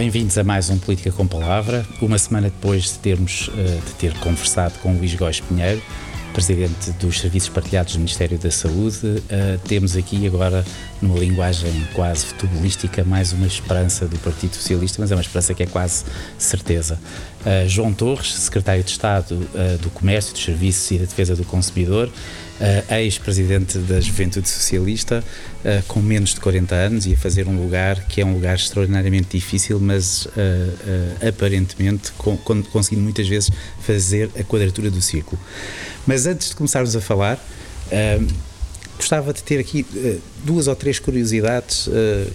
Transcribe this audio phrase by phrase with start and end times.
[0.00, 1.84] Bem-vindos a mais um Política com Palavra.
[2.00, 3.52] Uma semana depois de termos uh,
[3.84, 5.82] de ter conversado com Luís Góes Pinheiro,
[6.32, 10.64] presidente dos Serviços Partilhados do Ministério da Saúde, uh, temos aqui agora,
[11.02, 15.64] numa linguagem quase futebolística, mais uma esperança do Partido Socialista, mas é uma esperança que
[15.64, 16.06] é quase
[16.38, 16.98] certeza.
[17.42, 19.36] Uh, João Torres, secretário de Estado
[19.82, 22.10] do Comércio, dos Serviços e da Defesa do Consumidor,
[22.60, 25.24] uh, ex-presidente da Juventude Socialista,
[25.64, 28.56] uh, com menos de 40 anos e a fazer um lugar que é um lugar
[28.56, 33.50] extraordinariamente difícil, mas uh, aparentemente com, conseguindo muitas vezes
[33.80, 35.40] fazer a quadratura do círculo.
[36.06, 37.38] Mas antes de começarmos a falar,
[39.00, 41.90] gostava de ter aqui uh, duas ou três curiosidades uh,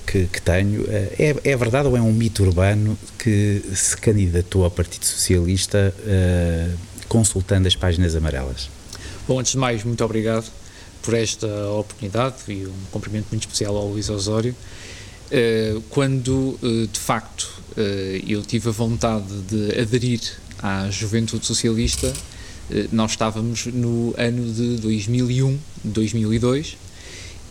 [0.05, 0.81] que, que, tenho.
[0.81, 0.87] Uh,
[1.17, 5.93] é, é, verdade ou é um mito urbano que se candidatou ao Partido Socialista
[7.07, 8.69] consultando as páginas amarelas?
[9.27, 10.45] Bom, antes de mais, muito obrigado
[11.01, 14.55] por esta oportunidade e um cumprimento muito especial ao Luís Osório.
[15.31, 17.81] Uh, quando, uh, de facto, uh,
[18.27, 20.21] eu tive a vontade de aderir
[20.61, 22.13] à Juventude Socialista,
[22.91, 26.77] nós estávamos no ano de 2001, 2002,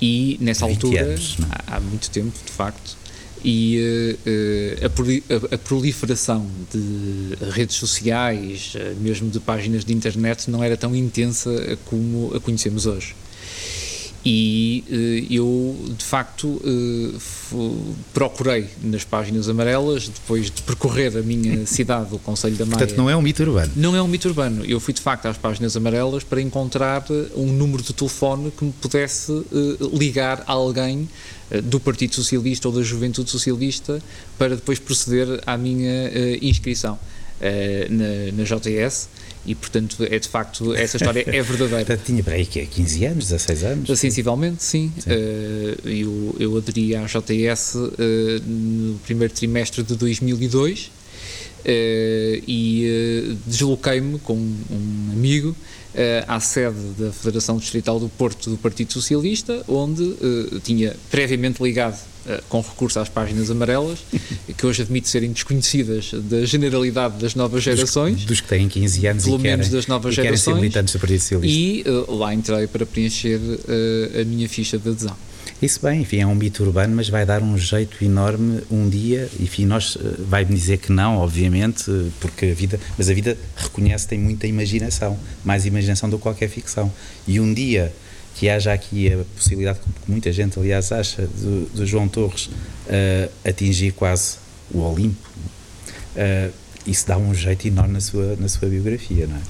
[0.01, 1.45] e nessa altura, anos, é?
[1.69, 2.97] há, há muito tempo, de facto,
[3.45, 4.87] e uh,
[5.51, 10.97] a, a, proliferação de redes sociais, uh, mesmo de páginas de internet, não era tão
[10.97, 11.51] intensa
[11.85, 13.15] como a conhecemos hoje.
[14.25, 16.61] E uh, eu, de facto,
[18.15, 22.79] procurei nas páginas amarelas, depois de percorrer a minha cidade, o Conselho da Maia.
[22.79, 23.73] Portanto, não é um mito urbano.
[23.77, 24.65] Não é um mito urbano.
[24.65, 27.05] Eu fui, de facto, às páginas amarelas para encontrar
[27.37, 29.33] um número de telefone que me pudesse
[29.93, 31.09] ligar a alguém
[31.51, 34.01] eh, do Partido Socialista ou da Juventude Socialista
[34.39, 36.99] para depois proceder à minha inscrição
[37.91, 39.09] na, na, JTS
[39.47, 41.97] e portanto é de facto essa história é verdadeira.
[42.05, 43.99] Tinha para aí que é 15 anos, 16 anos?
[43.99, 44.93] Sensivelmente, sim.
[44.99, 45.11] sim.
[45.11, 47.77] Uh, eu, eu aderi à JTS
[48.47, 50.91] no primeiro trimestre de 2002
[51.67, 55.57] e desloquei-me com um amigo
[55.95, 61.63] uh, à sede da Federação Distrital do Porto do Partido Socialista, onde uh, tinha previamente
[61.63, 63.99] ligado uh, com recurso às páginas amarelas,
[64.57, 68.17] que hoje admito serem desconhecidas da generalidade das novas gerações.
[68.17, 70.57] Dos, dos que têm 15 anos pelo e menos das novas gerações.
[70.57, 71.59] militantes do Partido Socialista.
[71.59, 73.41] E lá entrei para preencher
[74.21, 75.17] a minha ficha de adesão.
[75.63, 79.31] Isso bem, enfim, é um mito urbano, mas vai dar um jeito enorme um dia,
[79.41, 81.85] enfim, nós, eh, vai-me dizer que não, obviamente,
[82.21, 86.49] porque a vida, mas a vida reconhece, tem muita imaginação, mais imaginação do que qualquer
[86.49, 86.93] ficção.
[87.27, 87.93] E um dia
[88.35, 93.93] que haja aqui a possibilidade, que muita gente, aliás, acha, do, João Torres uh, atingir
[93.93, 94.37] quase
[94.73, 95.29] o Olimpo,
[96.17, 96.53] uh,
[96.87, 99.41] isso dá um jeito enorme na sua, na sua biografia, não é?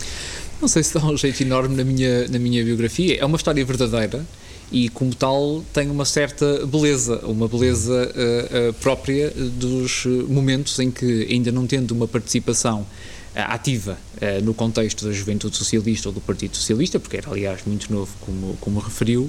[0.61, 3.19] Não sei se dá um jeito enorme na minha, na minha biografia.
[3.21, 4.25] É uma história verdadeira
[4.71, 11.27] e, como tal, tem uma certa beleza, uma beleza uh, própria dos momentos em que,
[11.31, 12.87] ainda não tendo uma participação
[13.35, 13.99] ativa
[14.43, 18.57] no contexto da juventude socialista ou do Partido Socialista, porque era, aliás, muito novo, como,
[18.61, 19.29] como referiu,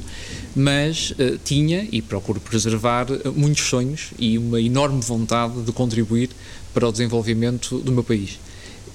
[0.56, 6.30] mas tinha e procuro preservar muitos sonhos e uma enorme vontade de contribuir
[6.74, 8.38] para o desenvolvimento do meu país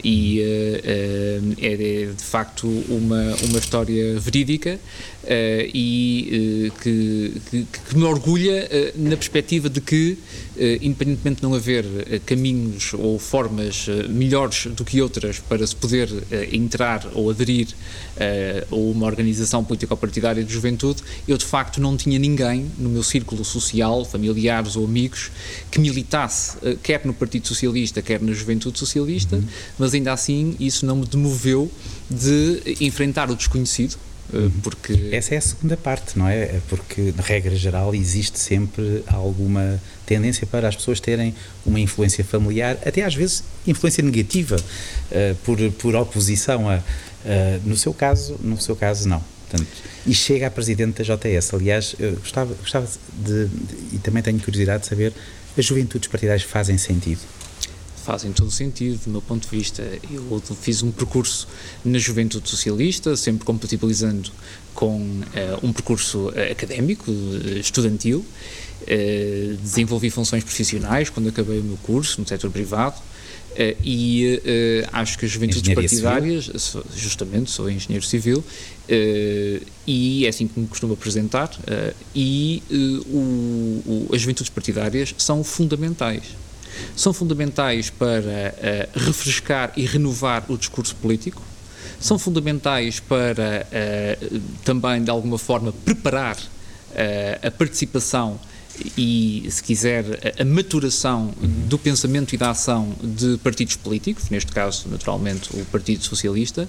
[0.03, 4.79] e uh, uh, é de facto uma, uma história verídica
[5.25, 5.29] uh,
[5.75, 10.17] e que, que, que, me orgulha na perspectiva de que,
[10.81, 11.85] independentemente de não haver
[12.25, 16.09] caminhos ou formas melhores do que outras para se poder
[16.53, 17.69] entrar ou aderir
[18.71, 23.45] a uma organização político-partidária de juventude, eu de facto não tinha ninguém no meu círculo
[23.45, 25.31] social, familiares ou amigos,
[25.71, 29.45] que militasse quer no Partido Socialista, quer na Juventude Socialista, uhum.
[29.79, 31.71] mas mas ainda assim isso não me demoveu
[32.09, 33.97] de enfrentar o desconhecido,
[34.33, 34.51] eh, uhum.
[34.63, 35.09] porque...
[35.11, 36.43] Essa é a segunda parte, não é?
[36.43, 36.61] é?
[36.69, 41.35] Porque, na regra geral, existe sempre alguma tendência para as pessoas terem
[41.67, 46.77] uma influência familiar, até às vezes influência negativa, uh, por, por oposição a...
[46.77, 49.23] Uh, no seu caso, no seu caso, não.
[49.49, 49.69] Portanto,
[50.07, 51.53] e chega a presidente da JS.
[51.53, 55.13] Aliás, gostava, gostava de, de, e também tenho curiosidade de saber,
[55.59, 57.21] as juventudes partidárias fazem sentido?
[58.11, 59.85] Fazem todo sentido, do meu ponto de vista.
[60.11, 61.47] Eu fiz um percurso
[61.85, 64.33] na juventude socialista, sempre compatibilizando
[64.75, 65.23] com uh,
[65.63, 68.25] um percurso uh, académico, uh, estudantil.
[69.63, 73.01] desenvolvi funções profissionais quando acabei o meu curso no setor privado.
[73.85, 74.41] e
[74.93, 76.85] acho que as juventudes partidárias, civil?
[76.97, 78.43] justamente, sou engenheiro civil,
[79.87, 81.51] e é assim que me costumo apresentar,
[82.15, 86.25] e o, o, as juventudes partidárias são fundamentais
[86.97, 91.43] são fundamentais para uh, refrescar e renovar o discurso político,
[91.99, 98.39] são fundamentais para uh, também, de alguma forma, preparar uh, a participação
[98.97, 100.05] e, se quiser,
[100.39, 101.33] a, maturação
[101.67, 106.69] do pensamento e da ação de partidos políticos, neste caso, naturalmente, o Partido Socialista,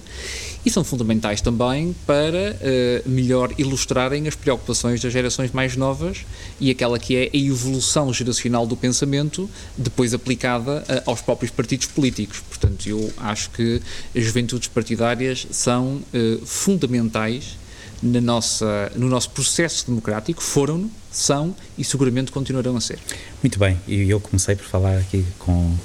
[0.64, 6.24] e são fundamentais também para uh, melhor ilustrarem as preocupações das gerações mais novas
[6.60, 11.86] e aquela que é a evolução geracional do pensamento, depois aplicada uh, aos próprios partidos
[11.86, 12.40] políticos.
[12.48, 13.80] Portanto, eu acho que
[14.16, 17.61] as juventudes partidárias são uh, fundamentais
[18.02, 22.98] na nossa, no nosso processo democrático, foram, são e seguramente continuarão a ser.
[23.42, 25.76] Muito bem, e eu comecei por falar aqui com,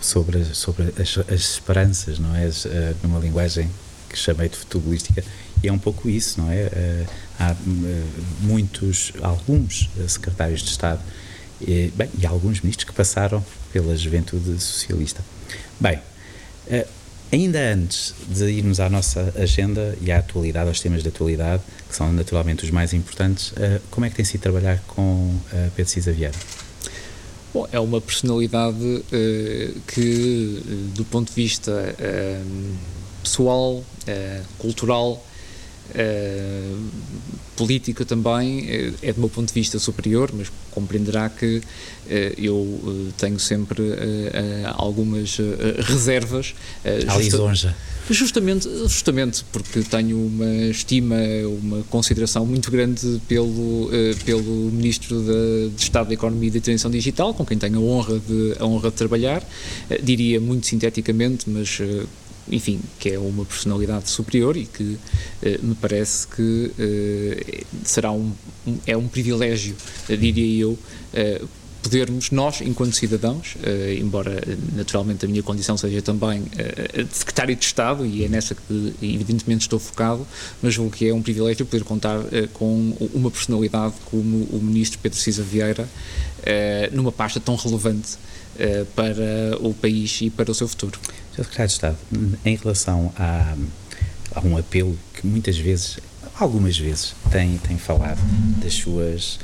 [0.00, 2.44] sobre, sobre as, as esperanças, não é?
[2.44, 2.70] As, uh,
[3.02, 3.68] numa linguagem
[4.08, 5.24] que chamei de futebolística,
[5.62, 6.66] e é um pouco isso, não é?
[6.66, 7.10] Uh,
[7.40, 7.56] há uh,
[8.40, 11.00] muitos, alguns secretários de Estado
[11.60, 15.24] e, bem, e alguns ministros que passaram pela juventude socialista.
[15.80, 16.00] Bem,
[17.32, 21.96] Ainda antes de irmos à nossa agenda e à atualidade, aos temas de atualidade, que
[21.96, 25.90] são naturalmente os mais importantes, uh, como é que tem sido trabalhar com uh, Pedro
[25.90, 26.34] Cisa Vieira?
[27.54, 30.62] Bom, é uma personalidade uh, que,
[30.94, 31.96] do ponto de vista
[33.22, 33.82] pessoal,
[34.58, 35.24] cultural,
[37.56, 41.62] política também é, é, do meu ponto de vista superior, mas compreenderá que uh,
[42.38, 43.82] eu tenho sempre
[44.74, 45.38] algumas
[45.84, 46.54] reservas.
[46.84, 47.76] Uh, lisonja.
[48.10, 51.16] Justamente, justamente porque tenho uma estima,
[51.62, 53.88] uma consideração muito grande pelo,
[54.24, 57.82] pelo Ministro de, de, Estado da Economia e da Transição Digital, com quem tenho a
[57.82, 59.42] honra de, a honra de trabalhar.
[60.02, 61.80] diria muito sinteticamente, mas
[62.50, 64.98] enfim, que é uma personalidade superior e que
[65.42, 68.32] eh, me parece que eh, será um,
[68.66, 69.76] um, é um privilégio,
[70.08, 70.78] eh, diria eu,
[71.82, 73.56] podermos nós, enquanto cidadãos,
[73.98, 74.40] embora
[74.72, 79.62] naturalmente a minha condição seja também de secretário de Estado e é nessa que evidentemente
[79.62, 80.24] estou focado,
[80.62, 82.20] mas o que é um privilégio poder contar
[82.52, 85.88] com uma personalidade como o Ministro Pedro Cisa Vieira
[86.92, 88.16] numa pasta tão relevante
[88.94, 90.98] para o país e para o seu futuro.
[91.34, 91.44] Sr.
[91.44, 91.98] Secretário de Estado,
[92.44, 93.54] em relação a,
[94.34, 95.98] a, um apelo que muitas vezes,
[96.38, 98.20] algumas vezes, tem, tem falado
[98.62, 99.38] das suas,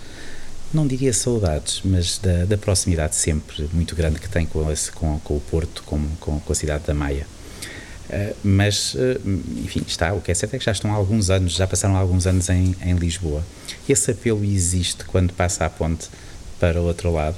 [0.73, 5.19] não diria saudades, mas da, da proximidade sempre muito grande que tem com, esse, com,
[5.21, 7.27] com o Porto, com, com, com, a cidade da Maia.
[8.11, 9.21] Uh, mas, uh,
[9.65, 11.97] enfim, está, o que é certo é que já estão há alguns anos, já passaram
[11.97, 13.43] alguns anos em, em Lisboa.
[13.89, 16.09] Esse apelo existe quando passa a ponte
[16.61, 17.37] para o outro lado?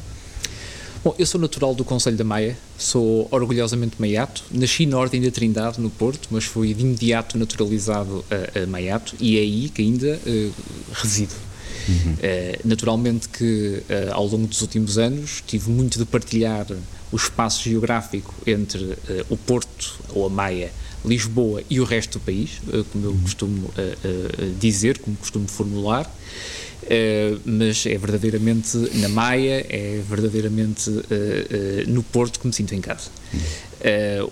[1.03, 5.31] Bom, eu sou natural do Conselho da Maia, sou orgulhosamente maiato, nasci na Ordem da
[5.31, 9.81] Trindade, no Porto, mas fui de imediato naturalizado a, a maiato e é aí que
[9.81, 10.53] ainda uh,
[10.93, 11.33] resido.
[11.89, 12.13] Uhum.
[12.13, 16.67] Uh, naturalmente que uh, ao longo dos últimos anos tive muito de partilhar
[17.11, 18.95] o espaço geográfico entre
[19.31, 20.71] o Porto ou a Maia,
[21.03, 22.61] Lisboa e o resto do país,
[22.93, 23.71] como eu costumo
[24.61, 26.09] dizer, como costumo formular.
[26.83, 31.05] Uh, mas é verdadeiramente na Maia, é verdadeiramente uh, uh,
[31.89, 33.11] no Porto que me sinto em casa.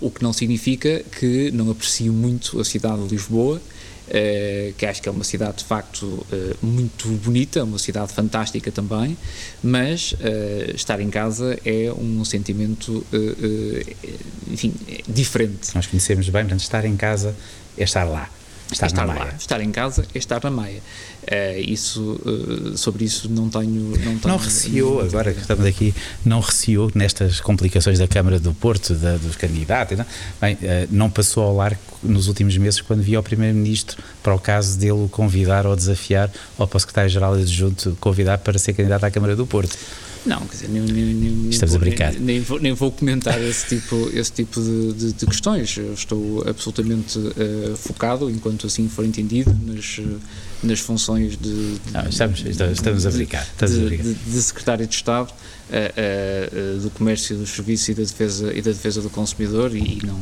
[0.01, 3.61] o que não significa que não aprecio muito a cidade de Lisboa,
[4.77, 6.25] que acho que é uma cidade de facto
[6.61, 9.15] muito bonita, uma cidade fantástica também,
[9.63, 10.15] mas
[10.75, 13.05] estar em casa é um sentimento,
[14.51, 14.73] enfim,
[15.07, 15.73] diferente.
[15.75, 17.35] Nós conhecemos bem, portanto, estar em casa
[17.77, 18.29] é estar lá.
[18.71, 19.33] Estar, estar lá.
[19.37, 20.79] Estar em casa é estar na Maia.
[21.23, 23.69] Uh, isso, uh, sobre isso não tenho.
[23.69, 28.53] Não, tenho, não receou, agora que estamos aqui, não receou nestas complicações da Câmara do
[28.53, 30.05] Porto, da, dos candidatos, não?
[30.39, 34.39] Bem, uh, não passou ao largo nos últimos meses quando via o Primeiro-Ministro para o
[34.39, 39.03] caso dele o convidar ou desafiar, ou para o Secretário-Geral adjunto convidar para ser candidato
[39.03, 39.77] à Câmara do Porto.
[40.25, 42.13] Não, quer dizer, nem, nem, nem Estamos vou, a brincar.
[42.13, 45.77] Nem, nem, vou, nem vou comentar esse tipo, esse tipo de, de, de questões.
[45.77, 49.99] Eu estou absolutamente uh, focado, enquanto assim for entendido, nas,
[50.61, 51.77] nas funções de.
[51.91, 53.43] Não, estamos, estamos a brincar.
[53.43, 54.03] Estamos a brincar.
[54.03, 58.71] de, Secretário de Estado uh, uh, do Comércio, dos Serviços e da Defesa, e da
[58.71, 60.19] defesa do Consumidor e, e não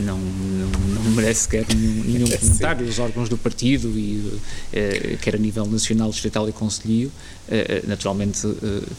[0.00, 0.70] não, não,
[1.04, 2.86] não merece sequer nenhum, nenhum comentário.
[2.86, 4.40] Os órgãos do partido, e,
[4.72, 7.10] eh, quer a nível nacional, distrital e conselho,
[7.48, 8.40] eh, eh, naturalmente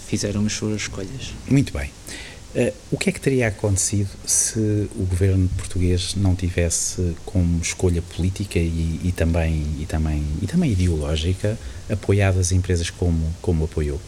[0.08, 1.34] fizeram as suas escolhas.
[1.50, 1.90] Muito bem.
[2.92, 4.60] O que é que teria acontecido se
[4.98, 10.70] o governo português não tivesse como escolha política e, e, também, e, também, e também
[10.70, 11.58] ideológica
[11.90, 14.02] apoiado as empresas como, como apoiou?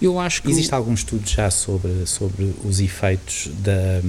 [0.00, 4.00] Eu acho que Existe algum estudo já sobre, sobre os efeitos da,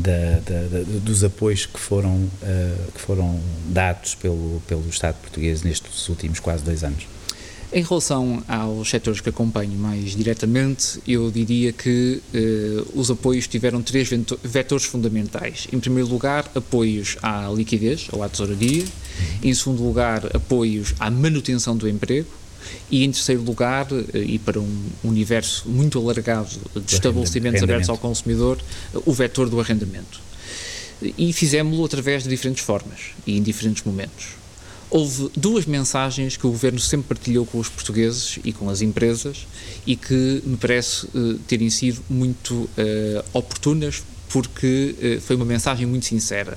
[0.00, 6.08] da, da, dos apoios que foram, uh, que foram dados pelo, pelo Estado português nestes
[6.08, 7.06] últimos quase dois anos?
[7.72, 13.82] Em relação aos setores que acompanho mais diretamente, eu diria que uh, os apoios tiveram
[13.82, 14.08] três
[14.44, 15.66] vetores fundamentais.
[15.72, 18.84] Em primeiro lugar, apoios à liquidez ou à tesouraria.
[19.42, 22.28] Em segundo lugar, apoios à manutenção do emprego.
[22.90, 28.58] E em terceiro lugar, e para um universo muito alargado de estabelecimentos abertos ao consumidor,
[29.04, 30.20] o vetor do arrendamento.
[31.18, 34.44] E fizemos-lo através de diferentes formas e em diferentes momentos.
[34.90, 39.46] Houve duas mensagens que o governo sempre partilhou com os portugueses e com as empresas
[39.84, 42.70] e que me parece uh, terem sido muito uh,
[43.32, 46.56] oportunas porque uh, foi uma mensagem muito sincera.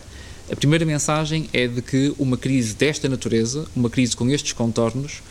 [0.52, 5.24] A primeira mensagem é de que uma crise desta natureza, uma crise com estes contornos,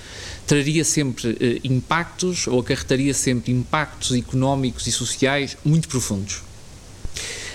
[0.46, 6.42] traria sempre impactos ou acarretaria sempre impactos económicos e sociais muito profundos.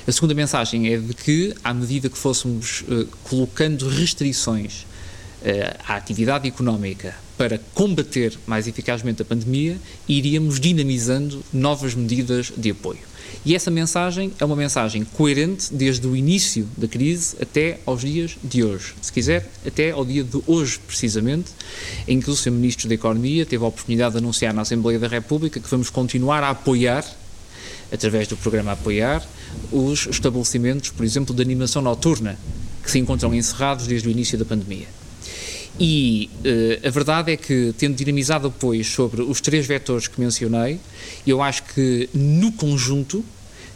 [0.08, 5.96] A segunda mensagem é de que, à medida que fôssemos uh, colocando restrições uh, à
[5.96, 13.11] atividade económica para combater mais eficazmente a pandemia, iríamos dinamizando novas medidas de apoio.
[13.44, 18.38] E essa mensagem é uma mensagem coerente desde o início da crise até aos dias
[18.44, 18.94] de hoje.
[19.02, 21.52] Se quiser, até ao dia de hoje, precisamente,
[22.08, 22.52] em que o Sr.
[22.52, 26.44] Ministro da Economia teve a oportunidade de anunciar na Assembleia da República que vamos continuar
[26.44, 27.04] a apoiar,
[27.92, 29.26] através do programa Apoiar,
[29.72, 32.38] os estabelecimentos, por exemplo, de animação noturna,
[32.84, 34.88] que se encontram encerrados desde o início da pandemia.
[35.80, 40.80] E uh, a verdade é que, tendo dinamizado apoios sobre os três vetores que mencionei,
[41.26, 43.24] eu acho que, no conjunto,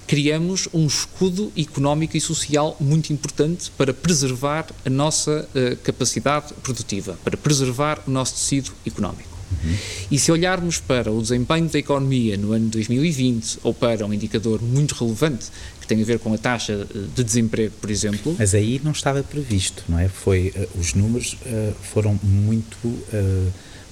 [0.08, 7.18] criamos um escudo económico e social muito importante para preservar a nossa uh, capacidade produtiva,
[7.24, 9.35] para preservar o nosso tecido económico.
[9.64, 9.76] Uhum.
[10.12, 14.62] E se olharmos para o desempenho da economia no ano 2020 ou para um indicador
[14.62, 15.48] muito relevante
[15.80, 18.36] que tem a ver com a taxa de desemprego, por exemplo.
[18.38, 20.08] Mas aí não estava previsto, não é?
[20.08, 22.78] Foi, uh, os números uh, foram muito,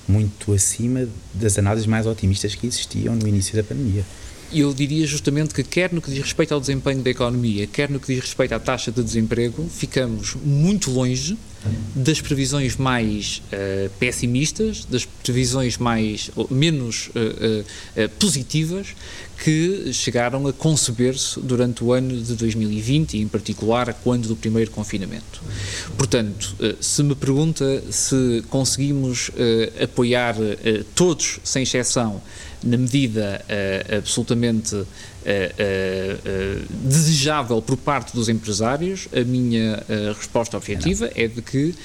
[0.07, 4.03] muito acima das análises mais otimistas que existiam no início da pandemia
[4.53, 7.99] eu diria justamente que, quer no que diz respeito ao desempenho da economia, quer no
[7.99, 11.37] que diz respeito à taxa de desemprego, ficamos muito longe
[11.95, 17.61] das previsões mais uh, pessimistas, das previsões mais menos uh,
[18.01, 18.87] uh, positivas
[19.43, 24.71] que chegaram a conceber-se durante o ano de 2020 e, em particular, quando do primeiro
[24.71, 25.41] confinamento.
[25.97, 29.31] Portanto, se me pergunta se conseguimos
[29.81, 30.35] apoiar
[30.95, 32.21] todos, sem exceção,
[32.63, 34.87] na medida uh, absolutamente uh, uh,
[36.87, 39.83] desejável por parte dos empresários, a minha
[40.17, 41.75] resposta objetiva é de que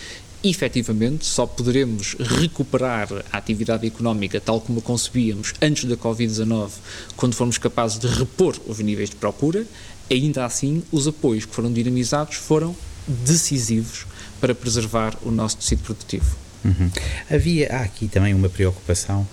[0.42, 6.70] efetivamente só poderemos recuperar a atividade económica tal como a concebíamos antes da Covid-19,
[7.16, 9.66] quando formos capazes de repor os níveis de procura,
[10.11, 12.75] ainda assim os apoios que foram dinamizados foram
[13.06, 14.06] decisivos
[14.40, 16.37] para preservar o nosso tecido produtivo.
[16.64, 16.90] Uhum.
[17.30, 19.26] Havia há aqui também uma preocupação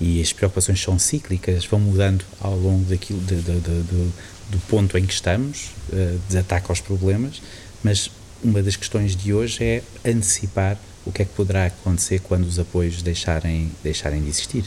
[0.00, 4.10] e as preocupações são cíclicas, vão mudando ao longo daquilo, de, de, de,
[4.50, 7.42] do ponto em que estamos, uh, de ataque aos problemas,
[7.82, 8.10] mas
[8.42, 12.58] uma das questões de hoje é antecipar o que é que poderá acontecer quando os
[12.58, 14.64] apoios deixarem, deixarem de existir.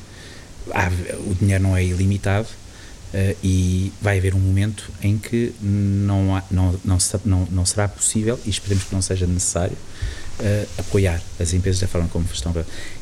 [0.72, 0.90] Há,
[1.28, 2.48] o dinheiro não é ilimitado
[3.14, 7.88] uh, e vai haver um momento em que não, há, não, não, não, não será
[7.88, 9.78] possível, e esperemos que não seja necessário,
[10.40, 12.54] uh, apoiar as empresas da forma como estão.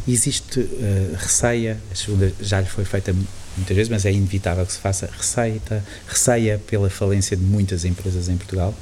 [0.07, 3.13] Existe uh, receia, a segunda já lhe foi feita
[3.57, 8.29] muitas vezes, mas é inevitável que se faça receita, receia pela falência de muitas empresas
[8.29, 8.73] em Portugal.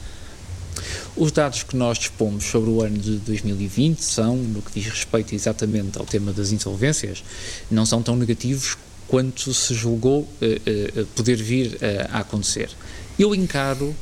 [1.15, 5.35] Os dados que nós dispomos sobre o ano de 2020 são, no que diz respeito
[5.35, 7.23] exatamente ao tema das insolvências,
[7.69, 8.77] não são tão negativos
[9.07, 11.77] quanto se julgou uh, uh, poder vir
[12.11, 12.69] a acontecer.
[13.17, 13.93] Eu encaro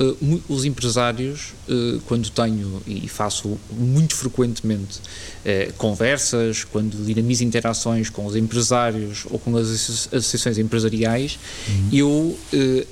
[0.00, 8.08] Uh, os empresários, uh, quando tenho e faço muito frequentemente uh, conversas, quando dinamizo interações
[8.08, 9.66] com os empresários ou com as
[10.12, 11.36] associações empresariais,
[11.68, 11.88] uhum.
[11.92, 12.38] eu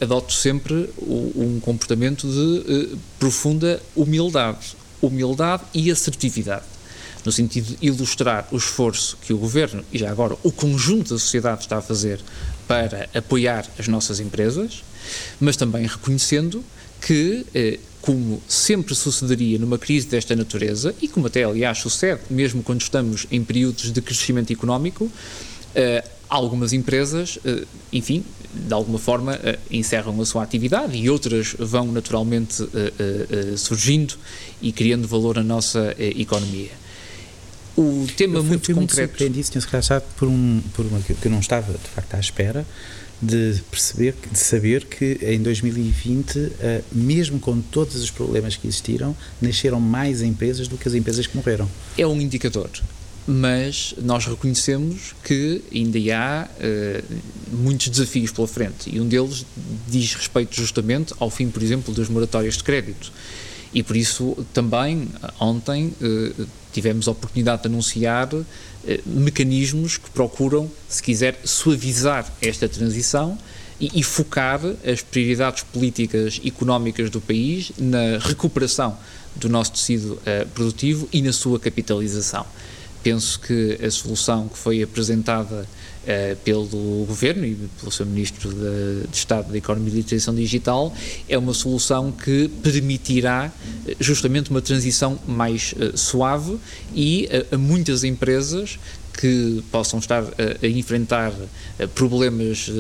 [0.00, 4.76] adoto sempre o, um comportamento de profunda humildade.
[5.00, 6.64] Humildade e assertividade
[7.24, 11.18] no sentido de ilustrar o esforço que o governo e já agora o conjunto da
[11.18, 12.20] sociedade está a fazer
[12.68, 14.84] para apoiar as nossas empresas,
[15.40, 16.64] mas também reconhecendo
[17.06, 22.64] que, eh, como sempre sucederia numa crise desta natureza, e como até aliás sucede, mesmo
[22.64, 25.08] quando estamos em períodos de crescimento económico,
[25.72, 29.38] eh, algumas empresas, eh, enfim, de alguma forma
[29.70, 32.66] encerram a sua atividade e outras vão naturalmente
[33.58, 34.14] surgindo
[34.62, 36.70] e criando valor na nossa economia.
[37.76, 38.78] O tema eu fui, muito fui concreto.
[38.78, 39.60] Muito surpreendido, Sr.
[39.60, 42.66] Secretário, por, um, por uma que eu não estava de facto à espera,
[43.20, 48.66] de perceber, de saber que em 2020, uh, eh, mesmo com todos os problemas que
[48.66, 51.68] existiram, nasceram mais empresas do que as empresas que morreram.
[51.96, 52.70] É um indicador,
[53.26, 59.46] mas nós reconhecemos que ainda há uh, muitos desafios pela frente e um deles
[59.88, 63.10] diz respeito justamente ao fim, por exemplo, das moratórias de crédito.
[63.74, 65.08] E por isso também
[65.38, 65.92] ontem
[66.76, 68.28] tivemos a oportunidade de anunciar
[69.04, 73.36] mecanismos que procuram, se quiser, suavizar esta transição
[73.80, 78.96] e, e, focar as prioridades políticas económicas do país na recuperação
[79.34, 82.46] do nosso tecido uh, produtivo e na sua capitalização.
[83.02, 85.66] Penso que a solução que foi apresentada
[86.06, 90.94] uh, pelo Governo e pelo seu Ministro de, de Estado da Economia e Digitalização Digital
[91.28, 93.52] é uma solução que permitirá
[93.86, 96.58] eh, justamente uma transição mais uh, suave
[96.94, 98.78] e a muitas empresas
[99.18, 101.32] que possam estar a, a enfrentar
[101.94, 102.70] problemas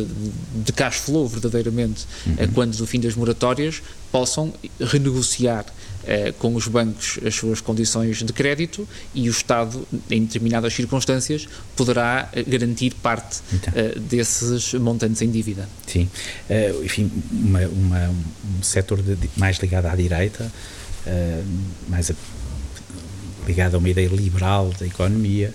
[0.54, 2.34] de cash flow verdadeiramente uhum.
[2.54, 5.64] quando do fim das moratórias possam renegociar
[6.06, 11.48] eh, com os bancos as suas condições de crédito e o Estado, em determinadas circunstâncias,
[11.74, 13.72] poderá eh, garantir parte então.
[13.74, 15.68] eh, desses montantes em dívida.
[15.84, 16.08] Sim,
[16.48, 20.50] uh, enfim, uma, uma, um setor de, mais ligado à direita,
[21.88, 22.14] mais a,
[23.46, 25.52] ligado a uma ideia liberal da economia,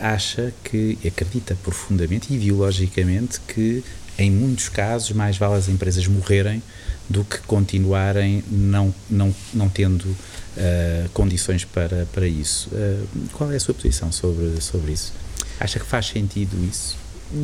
[0.00, 3.82] acha que, acredita profundamente e ideologicamente que,
[4.18, 6.62] em muitos casos, mais vale as empresas morrerem
[7.10, 12.68] do que continuarem não, não, não tendo uh, condições para, para isso.
[12.70, 15.12] Uh, qual é a sua posição sobre, sobre isso?
[15.58, 16.96] Acha que faz sentido isso?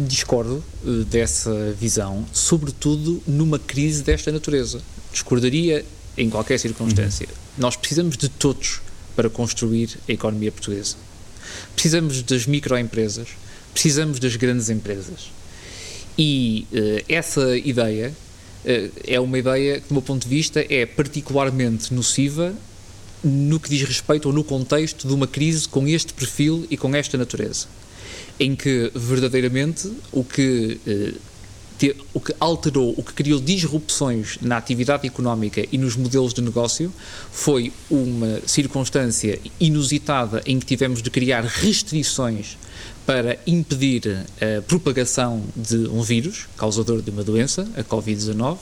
[0.07, 4.81] Discordo uh, dessa visão, sobretudo numa crise desta natureza.
[5.13, 5.85] Discordaria
[6.17, 7.27] em qualquer circunstância.
[7.27, 7.35] Uhum.
[7.59, 8.81] Nós precisamos de todos
[9.17, 10.95] para construir a economia portuguesa.
[11.75, 13.29] Precisamos das microempresas,
[13.73, 15.33] precisamos das grandes empresas.
[16.19, 16.67] E
[17.09, 18.26] essa ideia eh,
[19.07, 22.55] é uma ideia que, do meu ponto de vista, é particularmente nociva
[23.23, 26.95] no que diz respeito ou no contexto de uma crise com este perfil e com
[26.95, 27.67] esta natureza,
[28.39, 30.79] em que verdadeiramente o que
[31.83, 36.41] eh, o que alterou, o que criou disrupções na atividade económica e nos modelos de
[36.41, 36.93] negócio
[37.31, 42.57] foi uma circunstância inusitada em que tivemos de criar restrições
[43.05, 48.59] para impedir a propagação de um vírus causador de uma doença, a Covid-19,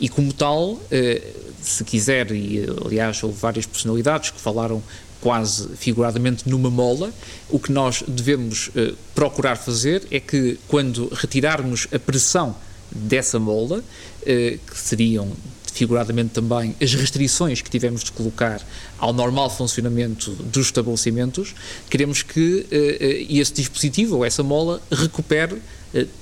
[0.00, 1.22] e como tal, eh,
[1.62, 4.82] se quiser, e aliás houve várias personalidades que falaram
[5.20, 7.12] quase figuradamente numa mola,
[7.48, 12.56] o que nós devemos eh, procurar fazer é que quando retirarmos a pressão
[12.90, 13.84] dessa mola,
[14.24, 15.30] eh, que seriam
[15.72, 18.60] figuradamente também as restrições que tivemos de colocar
[18.98, 21.54] ao normal funcionamento dos estabelecimentos,
[21.88, 25.62] queremos que uh, esse dispositivo ou essa mola recupere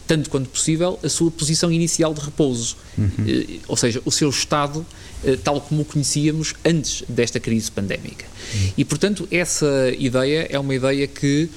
[0.07, 3.07] tanto quanto possível a sua posição inicial de repouso, uhum.
[3.07, 4.85] uh, ou seja, o seu estado
[5.42, 8.24] tal como o conhecíamos antes desta crise pandémica.
[8.54, 8.72] Uhum.
[8.78, 11.50] E portanto essa ideia é uma ideia que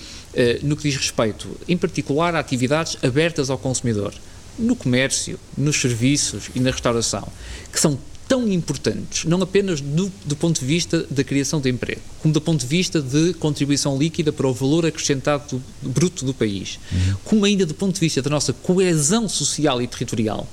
[0.64, 4.14] no que diz respeito, em particular, a atividades abertas ao consumidor,
[4.58, 7.28] no comércio, nos serviços e na restauração,
[7.72, 8.00] que são
[8.32, 12.40] tão importantes, não apenas do, do, ponto de vista da criação de emprego, como do
[12.40, 17.16] ponto de vista de contribuição líquida para o valor acrescentado do, bruto do país, uhum.
[17.26, 20.48] como ainda do ponto de vista da nossa coesão social e territorial.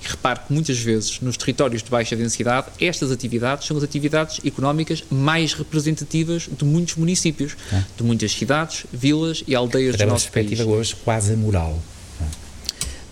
[0.00, 4.38] E repare que muitas vezes nos territórios de baixa densidade, estas atividades são as atividades
[4.44, 7.82] económicas mais representativas de muitos municípios, é.
[7.96, 10.50] de muitas cidades, vilas e aldeias do nosso país.
[10.50, 11.82] perspectiva hoje quase moral.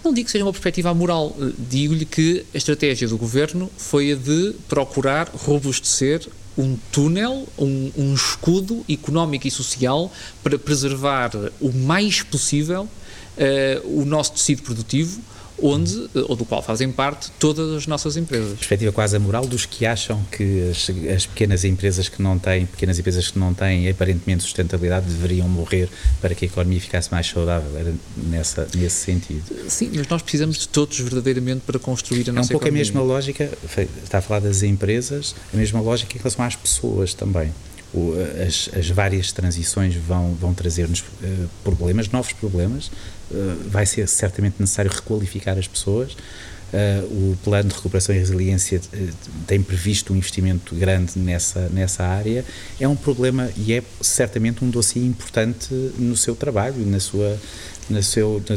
[0.05, 4.12] Não digo que seja uma perspectiva moral, eh, digo-lhe que a estratégia do governo foi
[4.12, 6.27] a de procurar robustecer
[6.59, 10.12] um túnel, um, um, escudo económico e social
[10.43, 15.21] para preservar o mais possível uh, o nosso tecido produtivo,
[15.61, 18.59] onde, eh, ou do qual fazem parte todas as nossas empresas.
[18.59, 22.67] Perspectiva quase a moral dos que acham que as, as, pequenas empresas que não têm,
[22.67, 25.88] pequenas empresas que não têm aparentemente sustentabilidade deveriam morrer
[26.21, 29.45] para que a economia ficasse mais saudável, era nessa, nesse sentido.
[29.69, 32.83] Sim, mas nós precisamos de todos verdadeiramente para construir a nossa É um pouco economia.
[32.83, 33.51] a mesma lógica,
[34.03, 37.53] está a falar das empresas, a mesma lógica em relação às pessoas também.
[37.95, 38.15] O,
[38.47, 42.91] as, as, várias transições vão, vão trazer-nos uh, problemas, novos problemas,
[43.68, 46.16] vai ser certamente necessário requalificar as pessoas.
[46.73, 48.81] Uh, o plano de recuperação e resiliência
[49.47, 52.47] tem previsto um investimento grande nessa, nessa área.
[52.81, 55.68] É um problema e é certamente um dossiê importante
[55.99, 57.38] no seu trabalho, na sua,
[57.90, 58.57] na seu, na,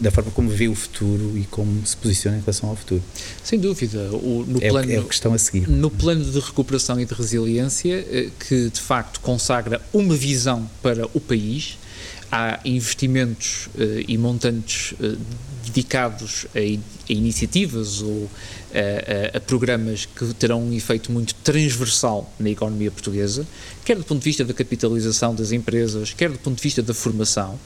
[0.00, 3.02] da forma como vê o futuro e como se posiciona em relação ao futuro.
[3.42, 3.98] Sem dúvida.
[4.12, 5.68] O, no é, plano, é a questão a seguir.
[5.68, 11.04] No plano de recuperação e de resiliência, eh, que de facto consagra uma visão para
[11.12, 11.78] o país,
[12.30, 15.18] há investimentos uh, e montantes uh,
[15.64, 18.30] dedicados a, a, iniciativas ou
[18.72, 23.46] a, a, a, programas que terão um efeito muito transversal na economia portuguesa,
[23.84, 26.94] quer do ponto de vista da capitalização das empresas, quer do ponto de vista da
[26.94, 27.58] formação.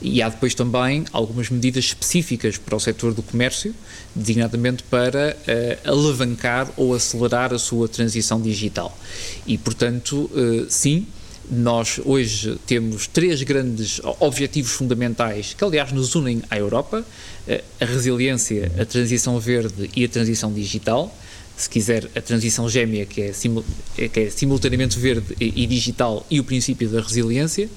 [0.00, 3.74] E há depois também algumas medidas específicas para o setor do comércio,
[4.14, 5.36] designadamente para
[5.84, 8.96] alavancar ou acelerar a sua transição digital.
[9.46, 10.30] E, portanto,
[10.68, 11.06] sim,
[11.50, 17.04] nós hoje temos três grandes objetivos fundamentais que, aliás, nos unem à Europa:
[17.46, 21.14] eh, a resiliência, a transição verde e a transição digital.
[21.56, 23.32] Se quiser, a transição gêmea, que é,
[23.96, 27.70] é que é simultaneamente verde e, digital, e o princípio da resiliência.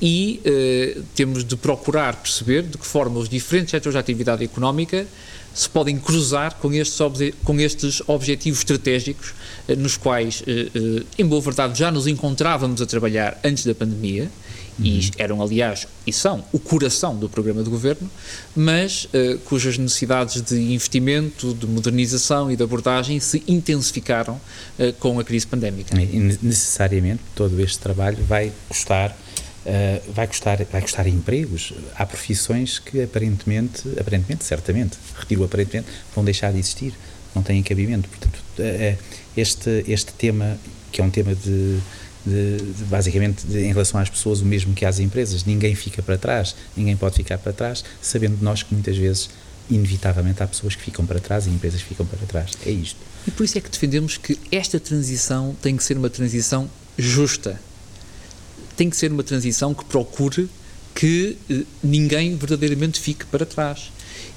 [0.00, 5.06] E eh, temos de procurar perceber de que forma os diferentes setores de atividade económica
[5.54, 6.98] se podem cruzar com estes,
[7.44, 9.34] com estes objetivos estratégicos
[9.68, 13.74] eh, nos quais, eh, eh, em boa verdade, já nos encontrávamos a trabalhar antes da
[13.74, 14.30] pandemia
[14.78, 14.86] uhum.
[14.86, 18.10] e eram, aliás, e são o coração do programa de governo,
[18.56, 19.08] mas
[19.44, 24.40] cujas necessidades de investimento, de modernização e de abordagem se intensificaram
[24.98, 25.94] com a crise pandémica.
[26.00, 29.16] E necessariamente todo este trabalho vai custar
[29.64, 31.72] Uh, vai custar vai custar empregos?
[31.94, 36.94] Há profissões que aparentemente aparentemente certamente retiro aparentemente vão deixar de existir.
[37.34, 38.08] Não têm cabimento.
[38.08, 38.98] Portanto uh,
[39.36, 40.58] este este tema
[40.90, 41.78] que é um tema de,
[42.26, 46.02] de, de basicamente de, em relação às pessoas o mesmo que às empresas ninguém fica
[46.02, 49.30] para trás ninguém pode ficar para trás sabendo nós que muitas vezes
[49.70, 52.52] inevitavelmente há pessoas que ficam para trás e empresas que ficam para trás.
[52.66, 52.98] É isto.
[53.26, 57.58] E por isso é que defendemos que esta transição tem que ser uma transição justa
[58.76, 60.48] tem que ser uma transição que procure
[60.94, 63.90] que eh, ninguém verdadeiramente fique para trás.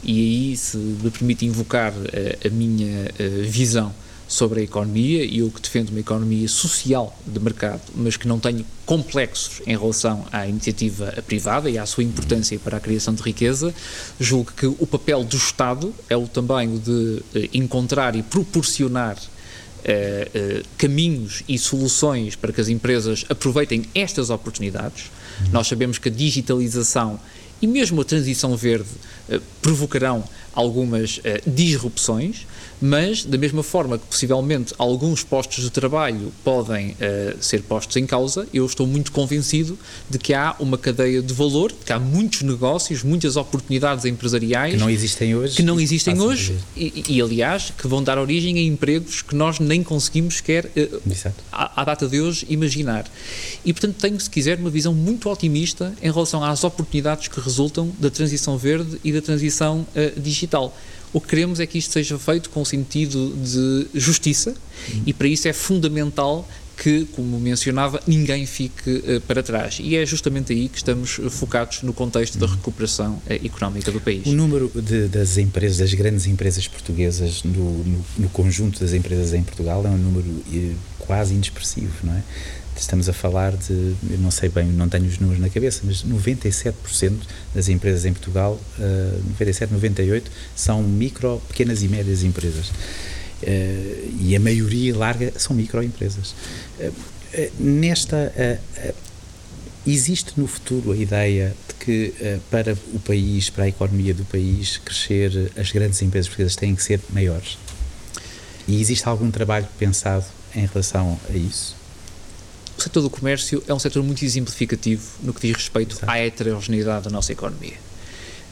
[0.04, 3.94] E aí, se me permite invocar eh, a minha eh, visão
[4.28, 8.40] sobre a economia, e eu que defendo uma economia social de mercado, mas que não
[8.40, 13.22] tenho complexos em relação à iniciativa privada e à sua importância para a criação de
[13.22, 13.74] riqueza,
[14.20, 19.16] julgo que o papel do Estado é o também o de encontrar e proporcionar
[19.86, 25.12] uh, caminhos e soluções para que as empresas aproveitem estas oportunidades.
[25.52, 27.20] Nós sabemos que a digitalização
[27.62, 28.90] e mesmo a transição verde
[29.30, 32.48] uh, provocarão algumas disrupções
[32.82, 36.96] mas da mesma forma que possivelmente alguns postos de trabalho podem uh,
[37.40, 39.78] ser postos em causa, eu estou muito convencido
[40.10, 44.80] de que há uma cadeia de valor, que há muitos negócios, muitas oportunidades empresariais que
[44.80, 48.62] não existem hoje, que não existem hoje e, e, aliás que vão dar origem a
[48.62, 51.02] empregos que nós nem conseguimos sequer uh,
[51.52, 53.06] à, à, data de hoje imaginar.
[53.64, 57.92] E portanto tenho, se quiser, uma visão muito otimista em relação às oportunidades que resultam
[58.00, 60.76] da transição verde e da transição uh, digital.
[61.16, 65.04] O que queremos é que isto seja feito com sentido de justiça uhum.
[65.06, 69.78] e para isso é fundamental que, como mencionava, ninguém fique uh, para trás.
[69.80, 74.26] E é justamente aí que estamos focados no contexto da recuperação uh, económica do país.
[74.26, 77.54] O número de, das empresas, das grandes empresas portuguesas no,
[77.86, 82.24] no, no, conjunto das empresas em Portugal é um número uh, quase inexpressivo, não é?
[82.78, 86.04] Estamos a falar de, eu não sei bem, não tenho os números na cabeça, mas
[86.04, 86.74] 97%
[87.54, 92.70] das empresas em Portugal, uh, 97, 98, são micro, pequenas e médias empresas.
[93.42, 96.36] Uh, e a maioria larga são microempresas.
[96.80, 98.34] Uh, uh, nesta.
[99.86, 102.14] existe no futuro a ideia de que
[102.50, 106.82] para o país, para a economia do país crescer, as grandes empresas portuguesas têm que
[106.82, 107.58] ser maiores?
[108.68, 111.75] E existe algum trabalho pensado em relação a isso?
[112.86, 116.12] O setor do comércio é um setor muito exemplificativo no que diz respeito Exato.
[116.12, 117.74] à heterogeneidade da nossa economia.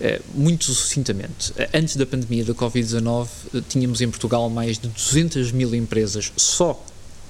[0.02, 4.88] Eh, muito sucintamente, eh, antes da pandemia da Covid-19, eh, tínhamos em Portugal mais de
[4.88, 6.84] 200 mil empresas só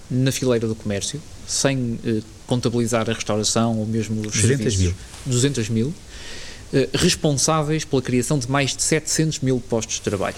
[0.10, 2.00] na fileira do comércio, sem
[2.48, 4.80] contabilizar a restauração ou mesmo os 200 serviços.
[4.80, 4.96] Mil.
[5.26, 5.94] 200 mil.
[6.94, 10.38] responsáveis pela criação de mais de 700 mil postos de trabalho.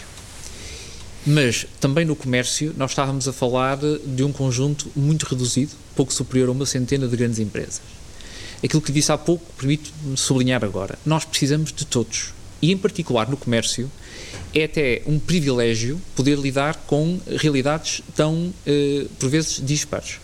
[1.25, 6.49] Mas também no comércio nós estávamos a falar de um conjunto muito reduzido, pouco superior
[6.49, 7.81] a uma centena de grandes empresas.
[8.63, 10.97] Aquilo que disse há pouco permite-me sublinhar agora.
[11.05, 12.33] Nós precisamos de todos.
[12.61, 13.91] E em particular no comércio
[14.53, 20.19] é até um privilégio poder lidar com realidades tão, eh, por vezes, dispares.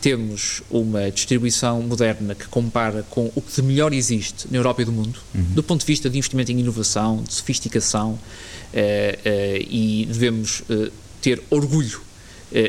[0.00, 4.84] Temos uma distribuição moderna que compara com o que de melhor existe na Europa e
[4.84, 5.42] do mundo, uhum.
[5.54, 8.18] do ponto de vista de investimento em inovação, de sofisticação,
[8.72, 12.00] eh, eh, e devemos eh, ter orgulho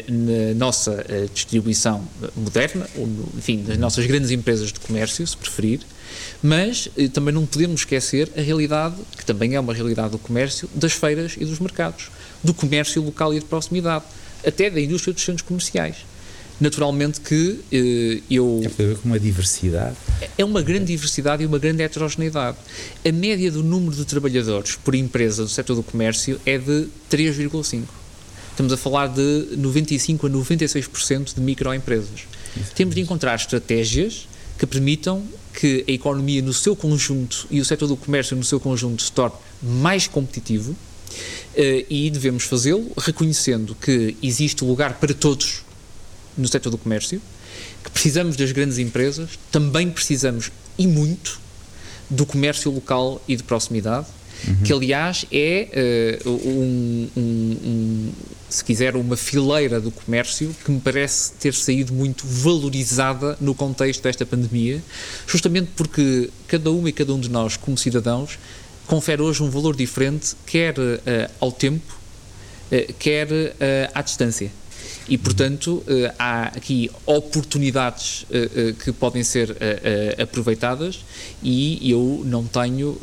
[0.07, 5.81] na nossa distribuição moderna, ou enfim, nas nossas grandes empresas de comércio, se preferir,
[6.41, 10.93] mas também não podemos esquecer a realidade, que também é uma realidade do comércio, das
[10.93, 12.11] feiras e dos mercados,
[12.43, 14.05] do comércio local e de proximidade,
[14.45, 15.97] até da indústria dos centros comerciais.
[16.59, 18.61] Naturalmente que eh, eu.
[18.63, 19.95] É com uma diversidade.
[20.37, 22.57] É uma grande diversidade e uma grande heterogeneidade.
[23.05, 27.83] A média do número de trabalhadores por empresa do setor do comércio é de 3,5.
[28.53, 32.27] Estamos a falar de 95 a 96% de microempresas.
[32.75, 34.27] Temos de encontrar estratégias
[34.59, 35.23] que permitam
[35.55, 39.11] que a economia no seu conjunto e o setor do comércio no seu conjunto se
[39.11, 40.75] torne mais competitivo
[41.55, 45.63] eh, e devemos fazê-lo reconhecendo que existe lugar para todos
[46.37, 47.19] no setor do comércio,
[47.83, 51.41] que precisamos das grandes empresas, também precisamos e muito
[52.07, 54.05] do comércio local e de proximidade,
[54.47, 54.55] uhum.
[54.63, 58.11] que aliás é uh, um, um, um,
[58.49, 64.03] se quiser, uma fileira do comércio que me parece ter saído muito valorizada no contexto
[64.03, 64.81] desta pandemia,
[65.27, 68.37] justamente porque cada uma e cada um de nós, como cidadãos,
[68.85, 71.97] confere hoje um valor diferente, quer uh, ao tempo,
[72.71, 73.27] uh, quer
[73.93, 74.51] à distância.
[75.07, 79.55] E, portanto, uh, há aqui oportunidades uh, uh, que podem ser
[80.21, 81.03] aproveitadas
[81.41, 82.97] e eu não tenho,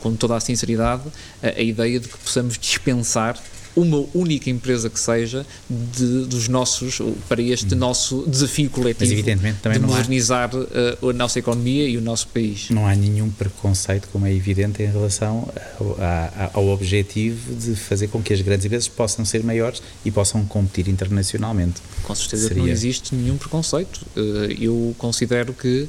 [0.00, 1.02] com toda a sinceridade,
[1.42, 3.38] a ideia de que possamos dispensar
[3.74, 7.78] uma única empresa que seja de, dos nossos para este hum.
[7.78, 12.70] nosso desafio coletivo de modernizar há, a nossa economia e o nosso país.
[12.70, 18.22] Não há nenhum preconceito, como é evidente, em relação ao, ao objetivo de fazer com
[18.22, 21.80] que as grandes empresas possam ser maiores e possam competir internacionalmente.
[22.02, 22.62] Com certeza Seria...
[22.62, 24.00] não existe nenhum preconceito.
[24.16, 25.88] Eh, eu considero que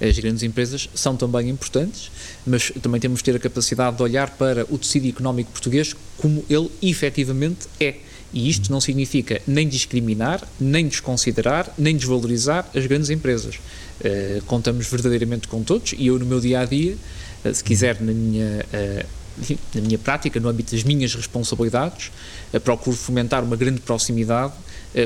[0.00, 2.10] as grandes empresas são também importantes,
[2.46, 6.44] mas também temos de ter a capacidade de olhar para o tecido económico português como
[6.48, 7.96] ele efetivamente é.
[8.32, 13.56] E isto não significa nem discriminar, nem desconsiderar, nem desvalorizar as grandes empresas.
[13.56, 16.96] Uh, contamos verdadeiramente com todos e eu, no meu dia a dia,
[17.44, 18.66] uh, se quiser, na minha.
[18.72, 19.18] Uh,
[19.72, 22.10] na minha prática, no âmbito das minhas responsabilidades,
[22.64, 24.52] procuro fomentar uma grande proximidade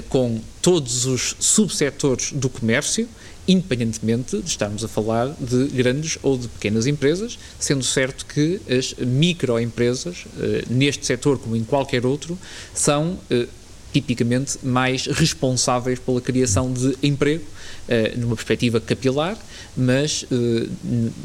[0.09, 3.07] com todos os subsetores do comércio
[3.47, 8.95] independentemente de estarmos a falar de grandes ou de pequenas empresas, sendo certo que as
[8.95, 12.39] microempresas, eh, neste setor como em qualquer outro,
[12.73, 13.47] são eh,
[13.93, 17.45] tipicamente mais responsáveis pela criação de emprego,
[17.89, 19.37] eh, numa perspectiva capilar,
[19.77, 20.25] mas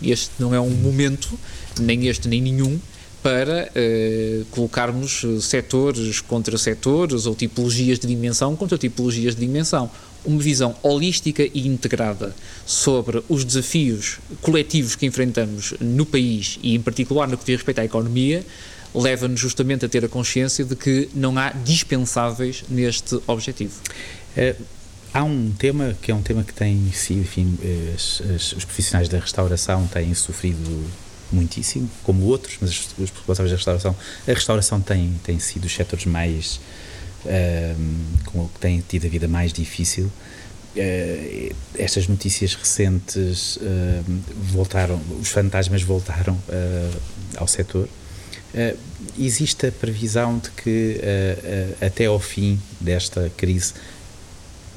[0.02, 1.38] este não é um momento,
[1.80, 2.80] nem este nem nenhum,
[3.22, 9.92] para uh, colocarmos setores contra setores ou tipologias de dimensão contra tipologias de dimensão
[10.28, 12.36] uma visão holística e integrada
[12.66, 17.80] sobre os desafios coletivos que enfrentamos no país e, em particular, no que diz respeito
[17.80, 18.46] à economia,
[18.94, 23.74] leva-nos justamente a ter a consciência de que não há dispensáveis neste objetivo.
[24.36, 24.56] É,
[25.14, 27.58] há um tema que é um tema que tem sido, enfim,
[27.96, 30.86] as, as, os profissionais da restauração têm sofrido
[31.32, 33.96] muitíssimo, como outros, mas os responsáveis da restauração,
[34.28, 36.60] a restauração tem, tem sido os setores mais
[38.26, 40.12] com que têm tido a vida mais difícil.
[40.78, 44.04] Uh, estas notícias recentes uh,
[44.36, 47.02] voltaram, os fantasmas voltaram uh,
[47.36, 47.90] ao setor.
[49.18, 51.02] existe a previsão de que
[51.82, 53.74] até ao fim desta crise,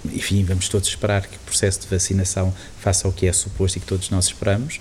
[0.05, 3.81] enfim, vamos todos esperar que o processo de vacinação faça o que é suposto e
[3.81, 4.79] que todos nós esperamos.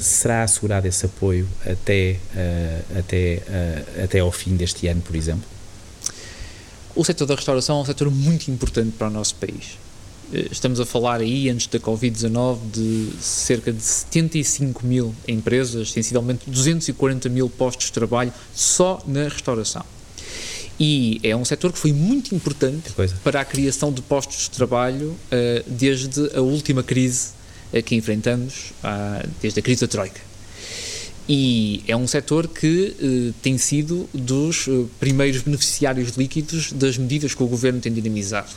[0.00, 2.16] será assegurado esse apoio até,
[2.98, 3.42] até,
[4.02, 5.53] até ao fim deste ano, por exemplo?
[6.96, 9.78] O setor da restauração é um setor muito importante para o nosso país.
[10.32, 16.48] Eh, estamos a falar aí, antes da Covid-19, de cerca de 75 mil empresas, sensivelmente
[16.48, 19.84] 240 mil postos de trabalho só na restauração.
[20.78, 22.92] E é um setor que foi muito importante
[23.24, 27.30] para a criação de postos de trabalho uh, desde a última crise
[27.72, 30.20] uh, que enfrentamos, uh, desde a crise da Troika.
[31.28, 37.34] E é um setor que eh, tem sido dos eh, primeiros beneficiários líquidos das medidas
[37.34, 38.50] que o governo tem dinamizado.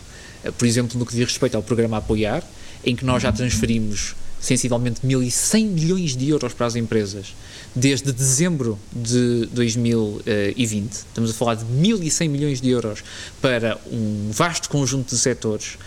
[0.43, 2.43] Eh, por exemplo, no que diz respeito ao programa Apoiar,
[2.84, 7.34] em que nós já transferimos sensivelmente 1.100 milhões de euros para as empresas
[7.73, 10.91] desde dezembro de 2020.
[10.91, 13.03] Estamos a falar de 1.100 milhões de euros
[13.41, 15.80] para um vasto conjunto de setores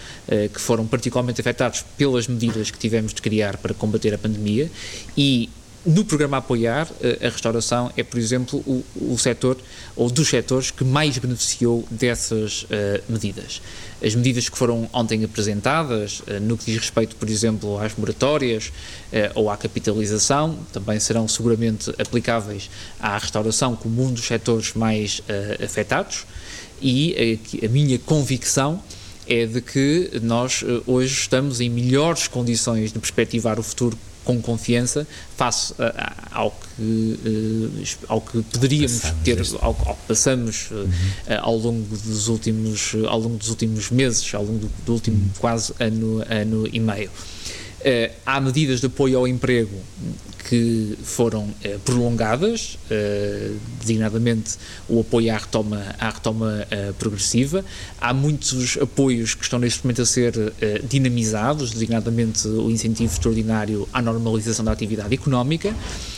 [0.53, 4.69] que foram particularmente afetados pelas medidas que tivemos de criar para combater a pandemia
[5.17, 5.49] e
[5.85, 9.57] no programa Apoiar, eh, a restauração é, por exemplo, o, o setor,
[9.97, 12.67] ou dos setores que mais beneficiou dessas uh,
[13.09, 13.63] medidas.
[14.05, 18.67] As medidas que foram ontem apresentadas, uh, no que diz respeito, por exemplo, às moratórias
[18.67, 18.73] uh,
[19.35, 25.23] ou à capitalização, também serão seguramente aplicáveis à restauração como um dos setores mais
[25.63, 26.27] afetados.
[26.83, 28.83] E a minha convicção
[29.27, 33.99] é de que nós hoje estamos em melhores condições de perspectivar o futuro
[34.31, 35.75] com confiança face
[36.31, 40.91] ao que, ao que poderíamos passamos ter, ao, ao, que passamos uhum.
[41.41, 45.31] ao longo dos últimos, ao longo dos últimos meses, ao longo do, do último uhum.
[45.39, 47.11] quase ano, ano e meio.
[47.81, 49.75] Uh, há medidas de apoio ao emprego
[50.47, 56.67] que foram uh, prolongadas, uh, designadamente o apoio à retoma, à retoma
[56.99, 57.65] progressiva.
[57.99, 60.35] Há muitos apoios que estão neste momento a ser
[60.89, 65.69] dinamizados, designadamente o incentivo extraordinário à normalização da atividade económica.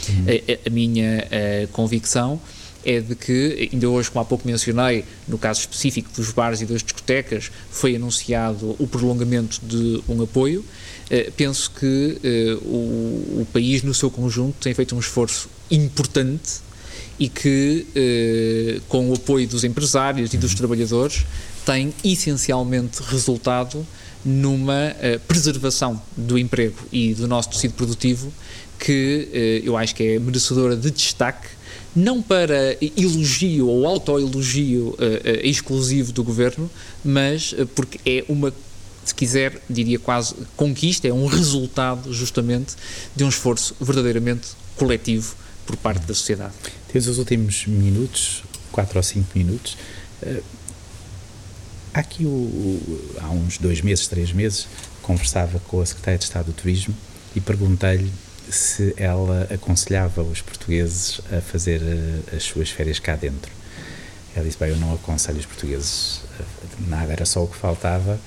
[0.09, 0.25] Uhum.
[0.67, 1.29] a minha
[1.71, 2.41] convicção
[2.85, 6.67] é de que, ainda hoje, como há pouco mencionei, no caso específico dos bares e
[6.67, 10.61] das discotecas, foi anunciado o prolongamento de um apoio.
[10.61, 12.19] Uh, penso que
[12.65, 16.61] uh, o, o, país, no seu conjunto, tem feito um esforço importante
[17.19, 21.25] e que, uh, com o apoio dos empresários e dos trabalhadores,
[21.65, 23.87] tem essencialmente resultado
[24.25, 24.95] numa
[25.27, 28.33] preservação do emprego e do nosso tecido produtivo
[28.79, 31.49] que eu acho que é merecedora de destaque
[31.95, 36.71] não para elogio ou autoelogio uh, uh, exclusivo do governo,
[37.05, 38.53] mas uh, porque é uma,
[39.05, 42.75] se quiser, diria quase conquista, é um resultado justamente
[43.15, 45.35] de um esforço verdadeiramente coletivo
[45.67, 46.55] por parte da sociedade.
[46.91, 49.77] Temos os últimos minutos, quatro ou cinco minutos.
[51.95, 52.81] Há aqui, o,
[53.21, 54.67] há uns dois meses, três meses,
[55.03, 56.95] conversava com a Secretária de Estado do Turismo
[57.37, 58.11] e perguntei-lhe
[58.55, 63.51] se ela aconselhava os portugueses a fazer uh, as suas férias cá dentro.
[64.35, 66.21] Ela disse: Bem, eu não aconselho os portugueses,
[66.87, 68.19] nada, era só o que faltava.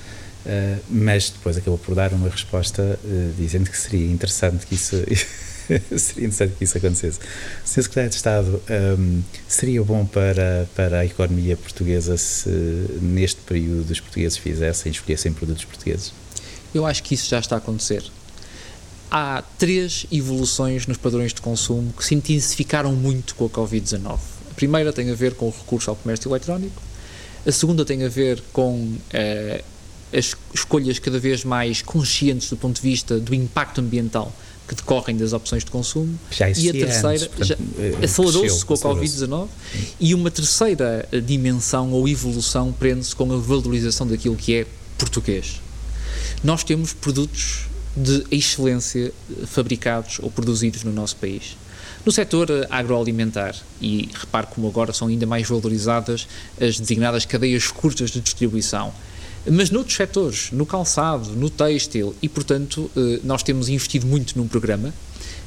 [0.46, 4.96] Uh, mas depois acabou por dar uma resposta uh, dizendo que seria interessante que isso
[5.98, 7.20] seria interessante que isso acontecesse.
[7.66, 7.82] Sr.
[7.82, 8.62] Secretário de Estado,
[9.00, 12.50] um, seria bom para, para a economia portuguesa se
[13.02, 16.14] neste período os portugueses fizessem, escolhessem produtos portugueses?
[16.74, 18.04] Eu acho que isso já está a acontecer
[19.10, 24.18] há três evoluções nos padrões de consumo que se intensificaram muito com a Covid-19.
[24.52, 26.82] A primeira tem a ver com o recurso ao comércio eletrónico,
[27.46, 29.64] a segunda tem a ver com uh,
[30.12, 34.34] as escolhas cada vez mais conscientes do ponto de vista do impacto ambiental
[34.68, 36.20] que decorrem das opções de consumo.
[36.32, 39.48] Já e a terceira antes, eh, acelerou-se com a Covid-19
[40.00, 44.66] e uma terceira dimensão ou evolução prende-se com a valorização daquilo que é
[44.98, 45.62] português.
[46.44, 49.12] Nós temos produtos de excelência
[49.46, 51.56] fabricados ou produzidos no nosso país.
[52.06, 56.28] No setor agroalimentar, e repare como agora são ainda mais valorizadas
[56.60, 58.94] as designadas cadeias curtas de distribuição,
[59.50, 64.48] mas noutros setores, no calçado, no têxtil, e portanto eh, nós temos investido muito num
[64.48, 64.94] programa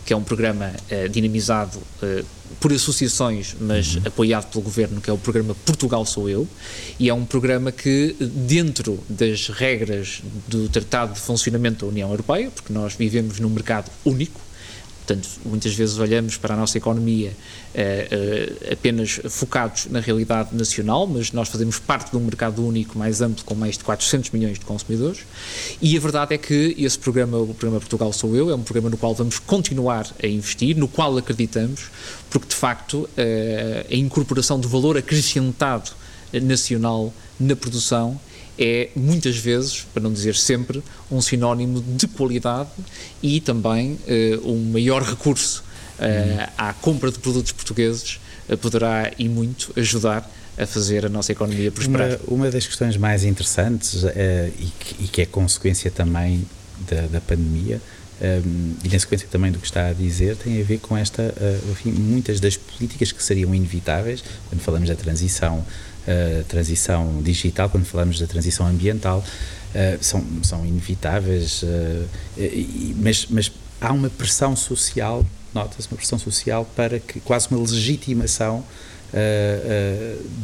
[0.08, 2.24] que é um programa uh, dinamizado uh,
[2.58, 4.02] por associações, mas uhum.
[4.06, 6.48] apoiado pelo governo, que é o programa Portugal Sou Eu,
[6.98, 12.50] e é um programa que, dentro das regras do Tratado de Funcionamento da União Europeia,
[12.50, 14.40] porque nós vivemos num mercado único,
[15.08, 21.06] Portanto, muitas vezes olhamos para a nossa economia uh, uh, apenas focados na realidade nacional,
[21.06, 24.58] mas nós fazemos parte de um mercado único mais amplo, com mais de 400 milhões
[24.58, 25.20] de consumidores.
[25.80, 28.90] E a verdade é que esse programa, o programa Portugal Sou Eu, é um programa
[28.90, 31.86] no qual vamos continuar a investir, no qual acreditamos,
[32.28, 33.08] porque de facto uh,
[33.90, 35.90] a incorporação do valor acrescentado
[36.42, 38.20] nacional na produção
[38.58, 42.68] é muitas vezes, para não dizer sempre, um sinónimo de qualidade
[43.22, 45.62] e também uh, um maior recurso
[45.98, 48.18] uh, à compra de produtos portugueses
[48.48, 52.18] uh, poderá e muito ajudar a fazer a nossa economia prosperar.
[52.26, 56.44] Uma, uma das questões mais interessantes e que, e, que, é consequência também
[56.90, 57.80] da, da pandemia
[58.20, 61.22] um, e na sequência também do que está a dizer, tem a ver com esta,
[61.22, 65.64] uh, enfim, muitas das políticas que seriam inevitáveis quando falamos da transição
[66.48, 72.08] transição digital, quando falamos da transição ambiental, uh, são, são inevitáveis, uh,
[72.96, 78.64] mas, mas há uma pressão social, nota-se uma pressão social para que quase uma legitimação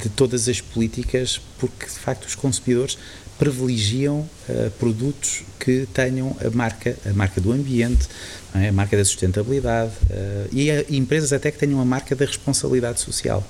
[0.00, 2.96] de todas as políticas, porque de facto os consumidores
[3.38, 8.08] privilegiam uh, produtos que tenham a marca, a marca do ambiente,
[8.54, 8.68] é?
[8.68, 13.00] a marca da sustentabilidade uh, e a, empresas até que tenham a marca da responsabilidade
[13.00, 13.44] social.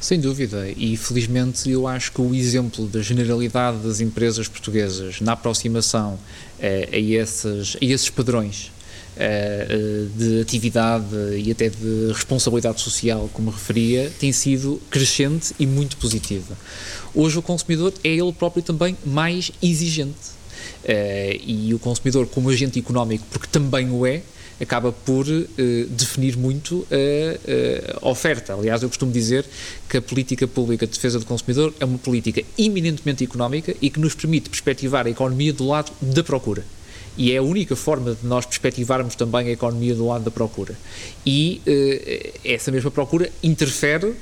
[0.00, 5.32] Sem dúvida, e felizmente eu acho que o exemplo da generalidade das empresas portuguesas na
[5.32, 6.18] aproximação
[6.60, 8.70] eh, a, esses, a esses padrões
[9.16, 11.06] uh, de atividade
[11.38, 16.54] e até de responsabilidade social, como referia, tem sido crescente e muito positiva.
[17.14, 20.34] Hoje o consumidor é ele próprio também mais exigente.
[20.84, 24.22] Uh, e o consumidor, como agente económico, porque também o é,
[24.60, 26.86] acaba por uh, definir muito
[28.02, 28.52] a, oferta.
[28.52, 29.46] Aliás, eu costumo dizer
[29.88, 33.98] que a política pública de defesa do consumidor é uma política eminentemente económica e que
[33.98, 36.64] nos permite perspectivar a economia do lado da procura
[37.16, 40.74] e é a única forma de nós perspectivarmos também a economia do lado da procura.
[41.24, 44.14] E uh, essa mesma procura interfere eh,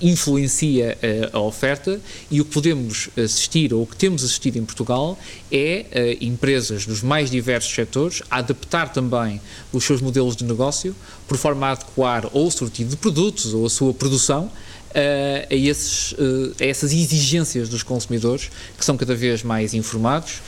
[0.00, 2.00] influencia eh, a oferta
[2.30, 5.18] e o que podemos assistir, ou o que temos assistido em Portugal,
[5.50, 9.40] é eh, empresas dos mais diversos setores a adaptar também
[9.72, 10.94] os seus modelos de negócio
[11.26, 14.50] por forma a adequar ou o sortido de produtos ou a sua produção
[14.96, 16.14] a, esses,
[16.60, 20.40] a essas exigências dos consumidores, que são cada vez mais informados,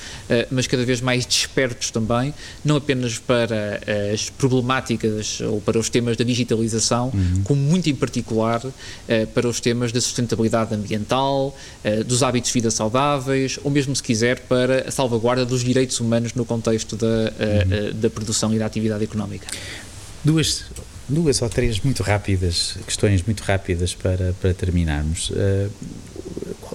[0.50, 2.32] mas cada vez mais despertos também,
[2.64, 3.80] não apenas para
[4.12, 7.42] as problemáticas ou para os temas da digitalização, uhum.
[7.44, 8.62] como muito em particular
[9.34, 11.56] para os temas da sustentabilidade ambiental,
[12.06, 16.32] dos hábitos de vida saudáveis, ou mesmo, se quiser, para a salvaguarda dos direitos humanos
[16.34, 18.00] no contexto da, uhum.
[18.00, 19.46] da produção e da atividade económica.
[20.24, 20.64] Duas
[21.08, 25.30] duas ou três muito rápidas, questões muito rápidas para, para terminarmos.
[25.30, 25.70] Uh,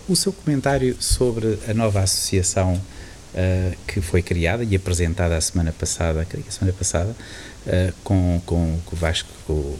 [0.10, 5.72] o seu comentário sobre a nova associação uh, que foi criada e apresentada a semana
[5.72, 9.76] passada, creio que a semana passada, uh, com, com, Vasco, com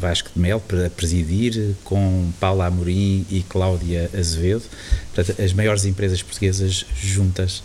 [0.00, 4.64] Vasco de Mel para presidir, com Paula Amorim e Cláudia Azevedo,
[5.14, 7.62] portanto, as maiores empresas portuguesas juntas.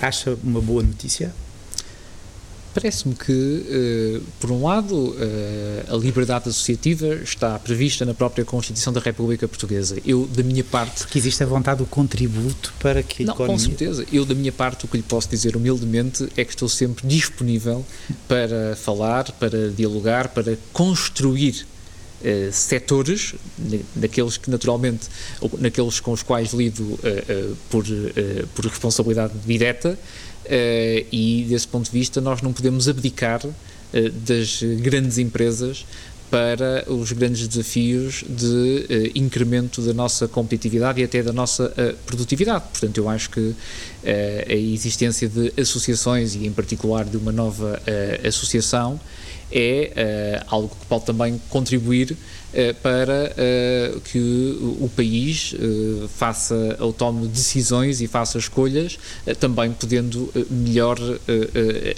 [0.00, 1.32] acha uma boa notícia?
[2.74, 8.92] Parece-me que, uh, por um lado, uh, a liberdade associativa está prevista na própria Constituição
[8.92, 9.98] da República Portuguesa.
[10.06, 11.00] Eu, da minha parte.
[11.00, 13.56] Porque existe a vontade do contributo para que a Não, economia...
[13.56, 14.06] com certeza.
[14.10, 17.84] Eu, da minha parte, o que lhe posso dizer humildemente é que estou sempre disponível
[18.26, 21.66] para falar, para dialogar, para construir
[22.22, 23.34] Uh, setores,
[23.96, 25.08] naqueles que naturalmente,
[25.58, 27.84] naqueles com os quais lido uh, uh, por,
[28.54, 29.98] por responsabilidade direta,
[31.10, 33.52] e desse ponto de vista nós não podemos abdicar uh,
[34.26, 35.86] das grandes empresas
[36.30, 38.46] para os grandes desafios de
[39.14, 41.74] uh, incremento da nossa competitividade e até da nossa
[42.06, 42.64] produtividade.
[42.70, 43.54] Portanto, eu acho que
[44.48, 47.80] a existência de associações e, em particular, de uma nova
[48.26, 48.98] associação
[49.52, 52.16] é algo que pode também contribuir
[52.54, 54.18] eh, para uh, que
[54.80, 55.54] o, país
[56.16, 58.98] faça ou tome decisões e faça escolhas,
[59.40, 60.98] também podendo melhor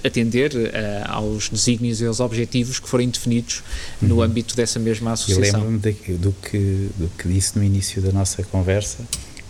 [0.04, 0.52] atender
[1.06, 3.64] aos desígnios e aos objetivos que forem definidos
[4.00, 4.08] uhum.
[4.08, 5.60] no âmbito dessa mesma associação.
[5.60, 8.98] Eu lembro-me do que, do que disse no início da nossa conversa.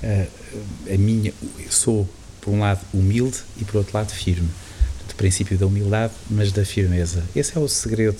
[0.03, 1.35] a minha,
[1.69, 2.09] sou,
[2.41, 4.49] por um lado, humilde e, por outro lado, firme.
[5.15, 7.23] Do princípio da humildade, mas da firmeza.
[7.37, 8.19] Esse é o segredo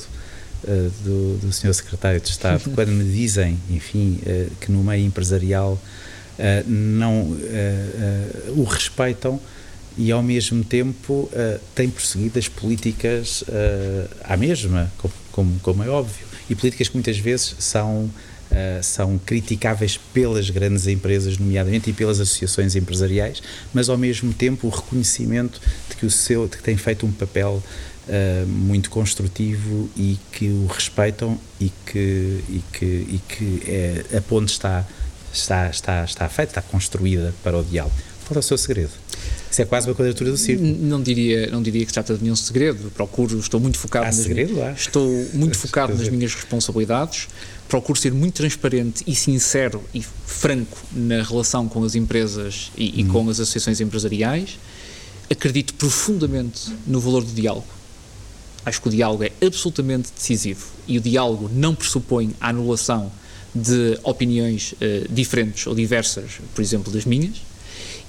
[0.65, 1.75] uh, do, do Sr.
[1.75, 7.37] Secretário de Estado, quando me dizem, enfim, uh, que no meio empresarial uh, não
[8.57, 9.41] o respeitam
[9.97, 11.31] e ao mesmo tempo
[11.73, 13.45] têm prosseguido as políticas
[14.25, 14.93] à mesma,
[15.31, 18.11] como, como, é óbvio, e políticas que muitas vezes são
[18.51, 23.43] Uh, são criticáveis pelas grandes empresas, nomeadamente, e pelas associações empresariais,
[23.73, 27.11] mas ao mesmo tempo o reconhecimento de que o seu, de que tem feito um
[27.11, 27.61] papel
[28.09, 34.21] uh, muito construtivo e que o respeitam e que, e que, e que é, a
[34.21, 34.87] ponte está,
[35.33, 37.97] está, está, está feita, está construída para o diálogo.
[38.27, 38.93] Qual é o seu segredo?
[39.55, 40.69] Isso é quase uma quadratura do círculo.
[40.81, 42.91] Não diria, não diria que se trata de nenhum segredo.
[42.91, 44.07] Procuro, estou muito focado.
[44.07, 47.29] Há nas segredo, minhas, Estou muito focado nas minhas responsabilidades.
[47.69, 53.05] Procuro ser muito transparente e sincero e franco na relação com as empresas e, e
[53.05, 53.09] hum.
[53.11, 54.59] com as associações empresariais.
[55.31, 57.69] Acredito profundamente no valor do diálogo.
[58.67, 63.13] Acho que o diálogo é absolutamente decisivo e o diálogo não pressupõe a anulação
[63.55, 64.77] de opiniões uh,
[65.09, 67.54] diferentes ou diversas, por exemplo, das minhas.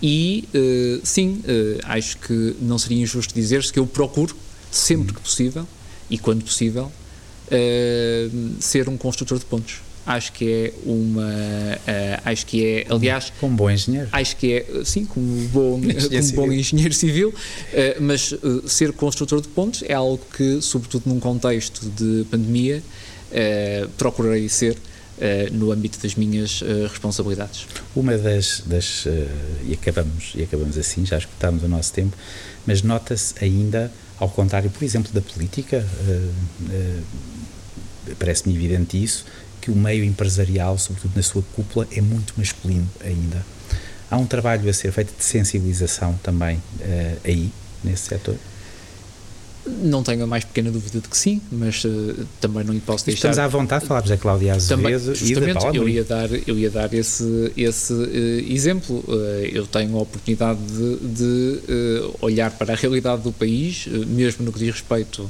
[0.01, 4.35] E uh, sim, uh, acho que não seria injusto dizer-se que eu procuro,
[4.71, 5.67] sempre que possível
[6.09, 6.91] e quando possível,
[8.59, 9.79] ser um construtor de pontos.
[10.05, 14.07] Acho que é uma uh, acho que é aliás como um bom engenheiro.
[14.11, 17.33] acho que é sim como um bom como bom engenheiro civil uh,
[18.01, 22.83] mas uh, ser construtor de pontos é algo que sobretudo num contexto de pandemia
[23.97, 24.77] procurarei ser
[25.53, 29.05] no âmbito das minhas responsabilidades uma das, das
[29.63, 32.17] e acabamos e acabamos assim já escutámos o nosso tempo
[32.65, 35.87] mas nota-se ainda ao contrário por exemplo da política
[38.19, 39.25] parece-me evidente isso
[39.65, 43.43] que o meio empresarial, sobretudo na sua cúpula, é muito masculino ainda.
[44.11, 46.61] Há um trabalho a ser feito de sensibilização também
[47.23, 47.51] aí,
[47.83, 48.35] nesse setor?
[49.67, 53.05] Não tenho a mais pequena dúvida de que sim, mas uh, também não lhe posso
[53.05, 53.29] deixar.
[53.31, 56.29] Estamos à vontade de falarmos da Cláudia Azevedo também, e da Paula eu ia dar
[56.47, 59.03] Eu ia dar esse, esse uh, exemplo.
[59.07, 61.59] Uh, eu tenho a oportunidade de, de
[62.21, 65.29] olhar para a realidade do país, mesmo no que diz respeito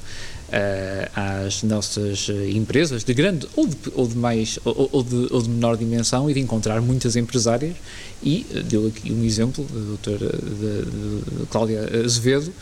[1.14, 5.50] às nossas empresas de grande ou de, ou de mais ou, ou, de, ou de
[5.50, 7.76] menor dimensão e de encontrar muitas empresárias
[8.24, 10.32] e deu aqui um exemplo, a doutora
[11.50, 12.54] Cláudia Azevedo,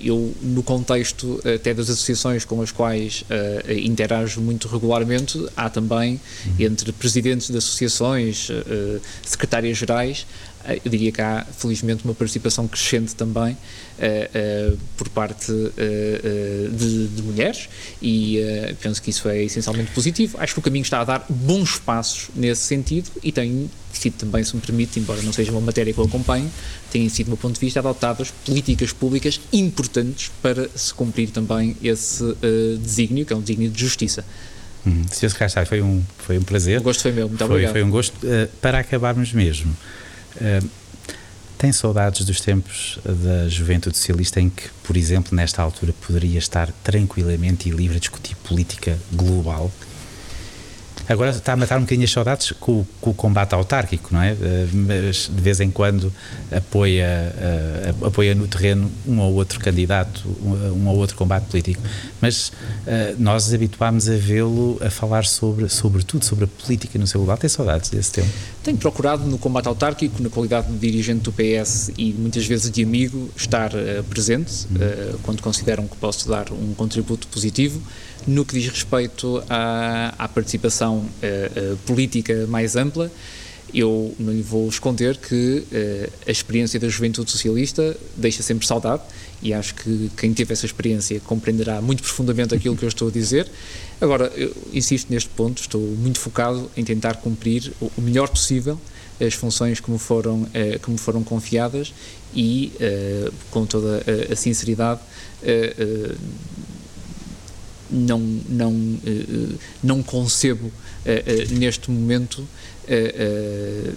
[0.00, 6.20] eu, no contexto até das associações com as quais uh, interajo muito regularmente, há também,
[6.44, 6.54] uhum.
[6.58, 10.26] entre presidentes de associações, uh, secretárias-gerais,
[10.59, 13.56] uh, eu diria que há, felizmente, uma participação crescente também
[14.96, 15.52] por parte
[16.72, 17.68] de, de, mulheres
[18.00, 18.38] e
[18.80, 20.38] penso que isso é essencialmente positivo.
[20.40, 24.42] Acho que o caminho está a dar bons passos nesse sentido e tenho sido também,
[24.44, 26.48] se me permite, embora não seja uma matéria que eu acompanhe,
[26.90, 31.76] têm sido, do meu ponto de vista, adotadas políticas públicas importantes para se cumprir também
[31.82, 34.24] esse uh, desígnio, que é um desígnio de justiça.
[34.86, 35.34] Hum, Sr.
[35.34, 36.80] Castro, foi um, foi um prazer.
[36.80, 37.72] O gosto foi meu, muito foi, obrigado.
[37.72, 38.14] Foi um gosto.
[38.26, 39.76] Uh, para acabarmos mesmo, uh,
[41.58, 46.72] tem saudades dos tempos da juventude socialista em que, por exemplo, nesta altura poderia estar
[46.82, 49.70] tranquilamente e livre a discutir política global?
[51.10, 54.30] Agora está a matar um bocadinho as saudades com, com o combate autárquico, não é?
[54.30, 56.12] Eh, mas de vez em quando
[56.52, 57.34] apoia,
[58.00, 61.82] uh, apoia no terreno um ou outro candidato, um, um ou outro combate político.
[62.20, 62.52] Mas
[63.18, 67.36] nós habituámos a vê-lo a falar sobre, sobre tudo, sobre a política no seu global.
[67.36, 68.28] Tem saudades desse tempo?
[68.62, 72.84] Tenho procurado no combate autárquico, na qualidade de dirigente do PS e muitas vezes de
[72.84, 73.72] amigo, estar
[74.08, 75.18] presente hum.
[75.24, 77.82] quando consideram que posso dar um contributo positivo.
[78.26, 83.10] No que diz respeito à, à participação uh, política mais ampla,
[83.72, 89.02] eu não lhe vou esconder que uh, a experiência da juventude socialista deixa sempre saudade
[89.42, 93.10] e acho que quem teve essa experiência compreenderá muito profundamente aquilo que eu estou a
[93.10, 93.48] dizer.
[94.00, 98.78] Agora, eu insisto neste ponto, estou muito focado em tentar cumprir o, o melhor possível
[99.24, 101.92] as funções que me foram, uh, que me foram confiadas
[102.34, 105.00] e, uh, com toda a, a sinceridade,
[107.90, 108.18] não,
[108.48, 108.72] não,
[109.82, 113.94] não concebo uh, neste momento uh,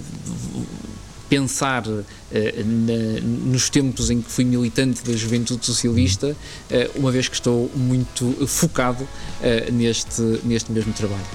[1.29, 6.35] pensar na, nos tempos em que fui militante da juventude socialista,
[6.93, 9.07] uma vez que estou muito focado
[9.71, 11.25] neste, neste mesmo trabalho.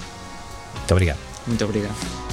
[0.77, 1.19] Muito obrigado.
[1.49, 2.28] Muito obrigado.